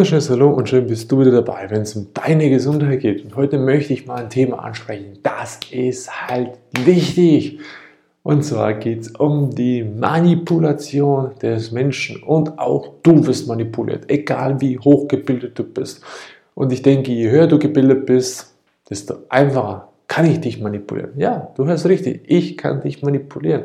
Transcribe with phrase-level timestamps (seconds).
[0.00, 3.22] wunderschönes Hallo und schön bist du wieder dabei, wenn es um deine Gesundheit geht.
[3.22, 5.18] Und heute möchte ich mal ein Thema ansprechen.
[5.22, 6.52] Das ist halt
[6.86, 7.58] wichtig.
[8.22, 12.22] Und zwar geht es um die Manipulation des Menschen.
[12.22, 16.02] Und auch du wirst manipuliert, egal wie hochgebildet du bist.
[16.54, 18.54] Und ich denke, je höher du gebildet bist,
[18.88, 21.10] desto einfacher kann ich dich manipulieren.
[21.18, 23.64] Ja, du hörst richtig, ich kann dich manipulieren.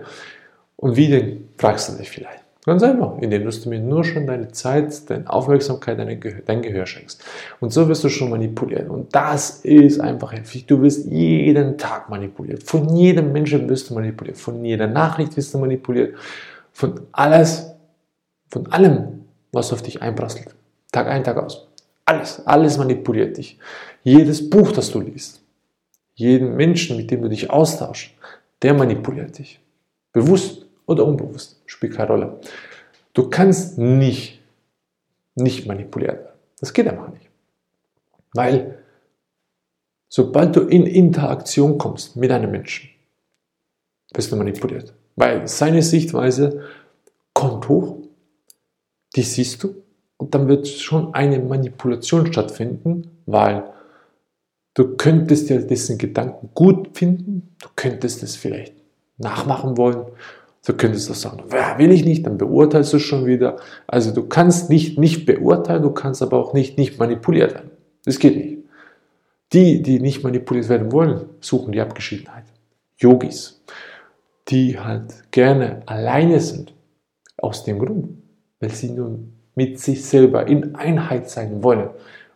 [0.76, 2.45] Und wie denn, fragst du dich vielleicht.
[2.66, 6.88] Ganz einfach, indem du mir nur schon deine Zeit, deine Aufmerksamkeit, dein Gehör, dein Gehör
[6.88, 7.24] schenkst.
[7.60, 8.90] Und so wirst du schon manipuliert.
[8.90, 10.66] Und das ist einfach heftig.
[10.66, 12.64] Du wirst jeden Tag manipuliert.
[12.64, 14.38] Von jedem Menschen wirst du manipuliert.
[14.38, 16.16] Von jeder Nachricht wirst du manipuliert.
[16.72, 17.72] Von alles,
[18.50, 20.56] von allem, was auf dich einprasselt.
[20.92, 21.68] Tag ein, Tag aus.
[22.06, 23.60] Alles, alles manipuliert dich.
[24.04, 25.42] Jedes Buch, das du liest,
[26.16, 28.12] jeden Menschen, mit dem du dich austauschst,
[28.62, 29.60] der manipuliert dich.
[30.14, 32.40] Bewusst oder unbewusst, spielt keine Rolle.
[33.14, 34.42] Du kannst nicht,
[35.36, 36.40] nicht manipuliert werden.
[36.60, 37.30] Das geht einfach nicht.
[38.34, 38.80] Weil
[40.10, 42.90] sobald du in Interaktion kommst mit einem Menschen,
[44.14, 44.94] bist du manipuliert.
[45.16, 46.62] Weil seine Sichtweise
[47.34, 47.98] kommt hoch,
[49.16, 49.76] die siehst du,
[50.18, 53.64] und dann wird schon eine Manipulation stattfinden, weil
[54.74, 58.74] du könntest ja dessen Gedanken gut finden, du könntest es vielleicht
[59.18, 60.06] nachmachen wollen
[60.66, 63.58] Du könntest auch sagen, will ich nicht, dann beurteilst du schon wieder.
[63.86, 67.72] Also du kannst nicht nicht beurteilen, du kannst aber auch nicht nicht manipuliert werden.
[68.04, 68.58] Das geht nicht.
[69.54, 72.46] Die, die nicht manipuliert werden wollen, suchen die Abgeschiedenheit.
[72.98, 73.62] Yogis,
[74.48, 76.74] die halt gerne alleine sind,
[77.38, 78.18] aus dem Grund,
[78.60, 79.20] weil sie nur
[79.54, 81.90] mit sich selber in Einheit sein wollen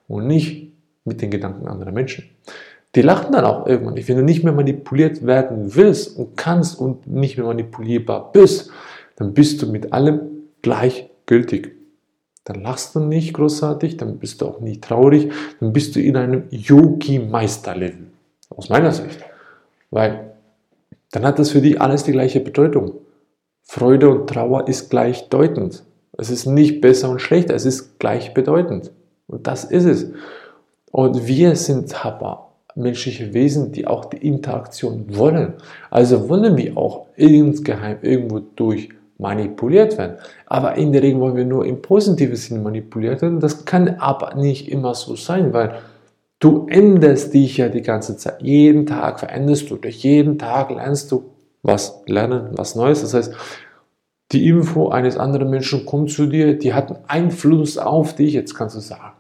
[0.08, 0.72] und nicht
[1.04, 2.30] mit den Gedanken anderer Menschen.
[2.96, 4.10] Die lachen dann auch irgendwann nicht.
[4.10, 8.72] Wenn du nicht mehr manipuliert werden willst und kannst und nicht mehr manipulierbar bist,
[9.16, 10.22] dann bist du mit allem
[10.62, 11.72] gleichgültig.
[12.46, 16.18] Dann lachst du nicht großartig, dann bist du auch nicht traurig, dann bist du in
[16.18, 18.08] einem Yogi-Meisterlevel.
[18.50, 19.20] Aus meiner Sicht.
[19.92, 20.32] Weil
[21.12, 22.94] dann hat das für dich alles die gleiche Bedeutung.
[23.62, 25.84] Freude und Trauer ist gleichdeutend.
[26.18, 28.92] Es ist nicht besser und schlechter, es ist gleichbedeutend.
[29.28, 30.08] Und das ist es.
[30.92, 32.49] Und wir sind aber
[32.80, 35.54] menschliche Wesen, die auch die Interaktion wollen.
[35.90, 40.18] Also wollen wir auch insgeheim irgendwo durch manipuliert werden.
[40.48, 43.40] Aber in der Regel wollen wir nur im positiven Sinne manipuliert werden.
[43.40, 45.76] Das kann aber nicht immer so sein, weil
[46.40, 48.42] du änderst dich ja die ganze Zeit.
[48.42, 50.02] Jeden Tag veränderst du dich.
[50.04, 51.26] Jeden Tag lernst du
[51.62, 53.02] was lernen, was Neues.
[53.02, 53.34] Das heißt,
[54.32, 58.34] die Info eines anderen Menschen kommt zu dir, die hat einen Einfluss auf dich.
[58.34, 59.19] Jetzt kannst du sagen,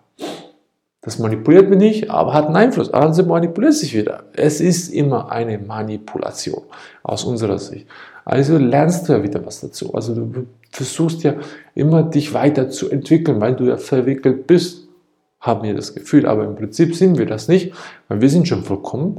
[1.09, 2.93] das manipuliert mich nicht, aber hat einen Einfluss.
[2.93, 4.25] Also manipuliert sich wieder.
[4.33, 6.61] Es ist immer eine Manipulation
[7.01, 7.87] aus unserer Sicht.
[8.25, 9.95] Also lernst du ja wieder was dazu.
[9.95, 11.33] Also du versuchst ja
[11.73, 14.87] immer dich weiterzuentwickeln, weil du ja verwickelt bist,
[15.39, 16.27] haben wir das Gefühl.
[16.27, 17.73] Aber im Prinzip sind wir das nicht,
[18.07, 19.17] weil wir sind schon vollkommen.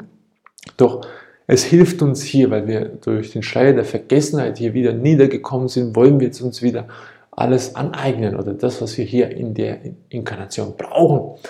[0.76, 1.04] Doch
[1.48, 5.96] es hilft uns hier, weil wir durch den Schleier der Vergessenheit hier wieder niedergekommen sind,
[5.96, 6.86] wollen wir jetzt uns wieder
[7.32, 11.40] alles aneignen oder das, was wir hier in der Inkarnation brauchen.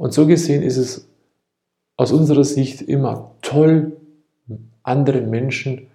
[0.00, 1.10] Und so gesehen ist es
[1.98, 3.98] aus unserer Sicht immer toll,
[4.82, 5.88] andere Menschen,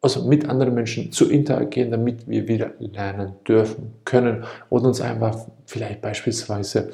[0.00, 5.46] also mit anderen Menschen zu interagieren, damit wir wieder lernen dürfen, können und uns einfach
[5.66, 6.90] vielleicht beispielsweise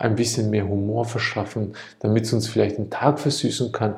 [0.00, 3.96] ein bisschen mehr Humor verschaffen, damit es uns vielleicht den Tag versüßen kann.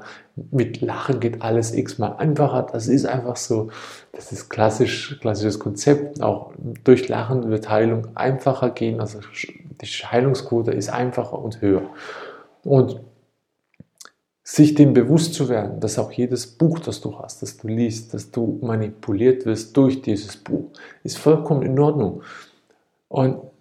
[0.50, 2.66] Mit Lachen geht alles x-mal einfacher.
[2.72, 3.70] Das ist einfach so.
[4.10, 6.20] Das ist klassisch, klassisches Konzept.
[6.20, 6.52] Auch
[6.82, 9.00] durch Lachen wird Heilung einfacher gehen.
[9.00, 9.20] Also
[9.80, 11.88] die Heilungsquote ist einfacher und höher.
[12.64, 13.00] Und
[14.42, 18.12] sich dem bewusst zu werden, dass auch jedes Buch, das du hast, das du liest,
[18.12, 20.70] dass du manipuliert wirst durch dieses Buch,
[21.04, 22.22] ist vollkommen in Ordnung.
[23.08, 23.51] Und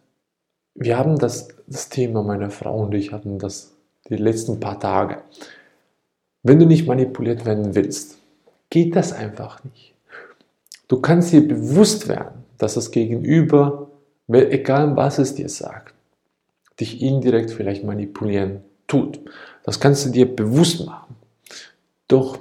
[0.83, 3.73] wir haben das, das Thema, meine Frau und ich hatten das
[4.09, 5.21] die letzten paar Tage.
[6.41, 8.17] Wenn du nicht manipuliert werden willst,
[8.71, 9.93] geht das einfach nicht.
[10.87, 13.89] Du kannst dir bewusst werden, dass das Gegenüber,
[14.27, 15.93] egal was es dir sagt,
[16.79, 19.19] dich indirekt vielleicht manipulieren tut.
[19.63, 21.15] Das kannst du dir bewusst machen.
[22.07, 22.39] Doch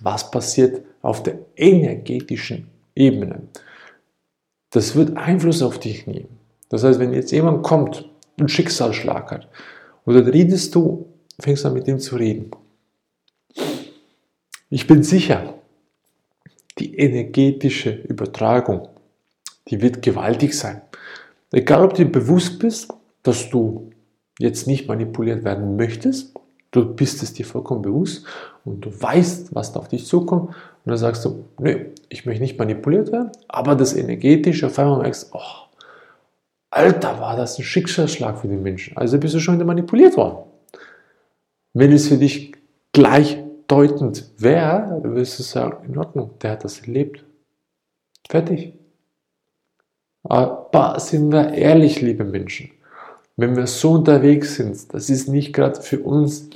[0.00, 3.42] was passiert auf der energetischen Ebene?
[4.70, 6.37] Das wird Einfluss auf dich nehmen.
[6.68, 9.48] Das heißt, wenn jetzt jemand kommt und Schicksalsschlag hat,
[10.04, 11.06] und dann redest du,
[11.38, 12.50] fängst an mit ihm zu reden.
[14.70, 15.54] Ich bin sicher,
[16.78, 18.88] die energetische Übertragung,
[19.68, 20.82] die wird gewaltig sein.
[21.52, 22.92] Egal, ob du dir bewusst bist,
[23.22, 23.90] dass du
[24.38, 26.34] jetzt nicht manipuliert werden möchtest,
[26.70, 28.24] du bist es dir vollkommen bewusst
[28.64, 30.54] und du weißt, was da auf dich zukommt und
[30.84, 35.30] dann sagst du, nö, ich möchte nicht manipuliert werden, aber das energetische, auf einmal merkst,
[35.32, 35.67] oh,
[36.70, 38.96] Alter, war das ein Schicksalsschlag für den Menschen.
[38.96, 40.44] Also bist du schon wieder manipuliert worden.
[41.72, 42.52] Wenn es für dich
[42.92, 47.24] gleichdeutend wäre, wirst du sagen, in Ordnung, der hat das erlebt.
[48.28, 48.74] Fertig.
[50.24, 52.70] Aber sind wir ehrlich, liebe Menschen,
[53.36, 56.50] wenn wir so unterwegs sind, das ist nicht gerade für uns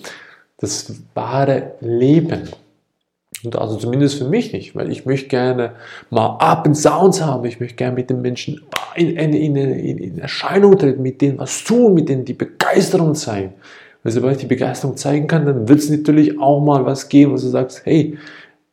[0.58, 2.48] das wahre Leben.
[3.54, 5.72] Also zumindest für mich nicht, weil ich möchte gerne
[6.10, 7.44] mal Up and Sounds haben.
[7.44, 8.60] Ich möchte gerne mit den Menschen
[8.94, 13.54] in, in, in, in Erscheinung treten, mit denen was tun, mit denen die Begeisterung zeigen.
[14.02, 17.32] Weil sobald ich die Begeisterung zeigen kann, dann wird es natürlich auch mal was geben,
[17.32, 18.18] wo du sagst, hey,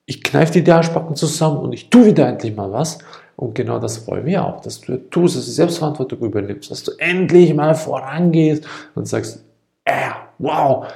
[0.06, 3.00] ich kneife die Arschbacken zusammen und ich tue wieder endlich mal was.
[3.36, 6.92] Und genau das wollen wir auch, dass du tust, dass du Selbstverantwortung übernimmst, dass du
[6.98, 8.66] endlich mal vorangehst
[8.96, 9.46] und sagst,
[9.86, 10.88] äh, wow,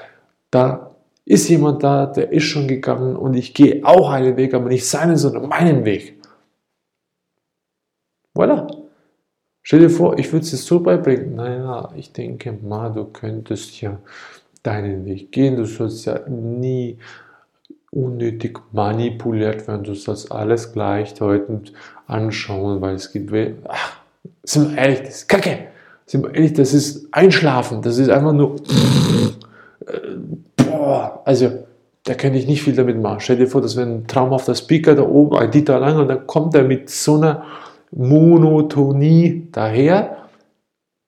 [0.52, 0.93] da
[1.26, 4.88] ist jemand da, der ist schon gegangen und ich gehe auch einen Weg, aber nicht
[4.88, 6.20] seinen, sondern meinen Weg.
[8.36, 8.68] Voilà.
[9.62, 11.36] Stell dir vor, ich würde es dir so beibringen.
[11.36, 14.00] Naja, ich denke mal, du könntest ja
[14.62, 15.56] deinen Weg gehen.
[15.56, 16.98] Du sollst ja nie
[17.92, 19.84] unnötig manipuliert werden.
[19.84, 21.72] Du sollst alles gleichdeutend
[22.08, 23.32] anschauen, weil es gibt,
[23.70, 24.02] ach,
[24.44, 25.68] sind wir ehrlich, das ist Kacke.
[26.06, 27.82] Sind wir ehrlich, das ist Einschlafen.
[27.82, 28.58] Das ist einfach nur,
[30.58, 31.66] boah, also,
[32.04, 33.20] da könnte ich nicht viel damit machen.
[33.22, 36.28] Stell dir vor, das wäre ein traumhafter Speaker da oben, ein Dieter Lang, und dann
[36.28, 37.44] kommt er mit so einer
[37.92, 40.18] Monotonie daher,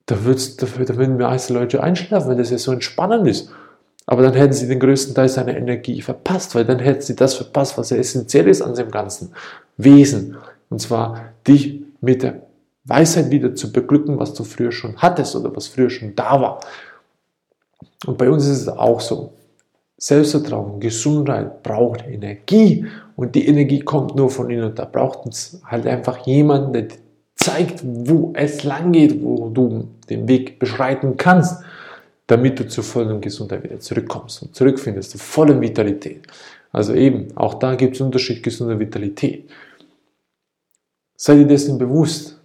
[0.05, 3.49] da, wird's, da, da würden mir einzelne Leute einschlafen, weil das ja so entspannend ist.
[4.05, 7.33] Aber dann hätten sie den größten Teil seiner Energie verpasst, weil dann hätten sie das
[7.33, 9.33] verpasst, was ja essentiell ist an seinem ganzen
[9.77, 10.37] Wesen.
[10.69, 12.43] Und zwar dich mit der
[12.83, 16.59] Weisheit wieder zu beglücken, was du früher schon hattest oder was früher schon da war.
[18.05, 19.33] Und bei uns ist es auch so.
[19.97, 25.61] Selbstvertrauen, Gesundheit braucht Energie und die Energie kommt nur von innen und da braucht es
[25.63, 26.87] halt einfach jemanden, der
[27.35, 31.63] zeigt, wo es lang geht, wo du den Weg beschreiten kannst,
[32.27, 36.27] damit du zur vollen Gesundheit wieder zurückkommst und zurückfindest, zur vollen Vitalität.
[36.71, 39.49] Also eben, auch da gibt es Unterschied gesunde Vitalität.
[41.15, 42.37] Sei dir dessen bewusst,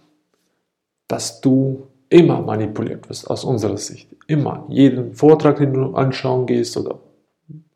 [1.07, 4.09] dass du immer manipuliert wirst, aus unserer Sicht.
[4.27, 4.65] Immer.
[4.69, 6.99] Jeden Vortrag, den du anschauen gehst oder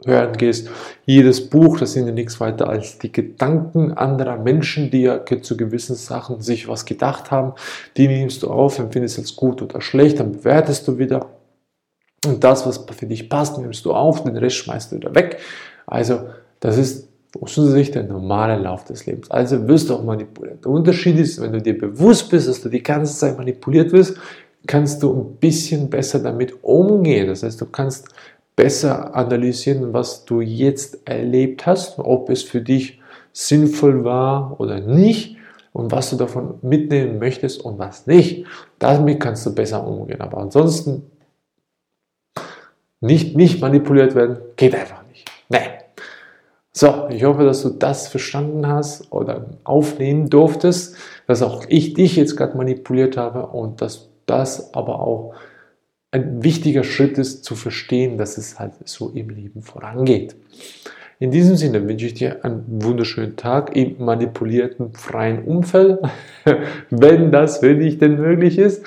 [0.05, 0.69] hören gehst,
[1.05, 5.55] jedes Buch, das sind ja nichts weiter als die Gedanken anderer Menschen, die ja zu
[5.55, 7.53] gewissen Sachen sich was gedacht haben,
[7.95, 11.29] die nimmst du auf, empfindest als gut oder schlecht, dann bewertest du wieder.
[12.25, 15.39] Und das, was für dich passt, nimmst du auf, den Rest schmeißt du wieder weg.
[15.85, 16.25] Also,
[16.59, 17.07] das ist
[17.41, 19.29] aus unserer Sicht der normale Lauf des Lebens.
[19.31, 20.63] Also wirst du auch manipuliert.
[20.63, 24.17] Der Unterschied ist, wenn du dir bewusst bist, dass du die ganze Zeit manipuliert wirst,
[24.67, 27.27] kannst du ein bisschen besser damit umgehen.
[27.27, 28.07] Das heißt, du kannst
[28.55, 32.99] besser analysieren, was du jetzt erlebt hast, ob es für dich
[33.33, 35.37] sinnvoll war oder nicht
[35.73, 38.45] und was du davon mitnehmen möchtest und was nicht.
[38.79, 40.21] Damit kannst du besser umgehen.
[40.21, 41.11] Aber ansonsten
[43.01, 45.29] nicht, nicht manipuliert werden, geht einfach nicht.
[45.49, 45.84] Nee.
[46.77, 52.17] So, ich hoffe, dass du das verstanden hast oder aufnehmen durftest, dass auch ich dich
[52.17, 55.35] jetzt gerade manipuliert habe und dass das aber auch
[56.11, 60.35] ein wichtiger Schritt ist, zu verstehen, dass es halt so im Leben vorangeht.
[61.17, 65.99] In diesem Sinne wünsche ich dir einen wunderschönen Tag im manipulierten freien Umfeld,
[66.89, 68.83] wenn das für dich denn möglich ist.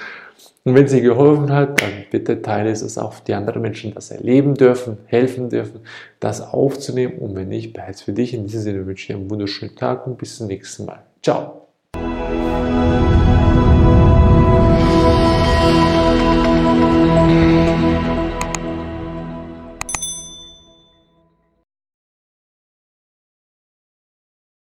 [0.64, 4.10] Und wenn sie geholfen hat, dann bitte teile es, dass auch die anderen Menschen das
[4.10, 5.80] erleben dürfen, helfen dürfen,
[6.20, 7.18] das aufzunehmen.
[7.18, 8.34] Und wenn nicht, es für dich.
[8.34, 11.02] In diesem Sinne wünsche ich dir einen wunderschönen Tag und bis zum nächsten Mal.
[11.22, 11.68] Ciao.